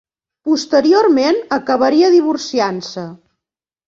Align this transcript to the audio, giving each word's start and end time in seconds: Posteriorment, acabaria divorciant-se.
Posteriorment, 0.47 1.37
acabaria 1.57 2.09
divorciant-se. 2.13 3.05